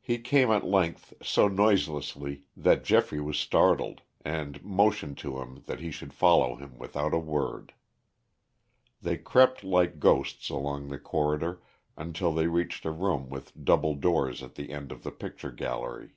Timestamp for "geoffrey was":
2.84-3.38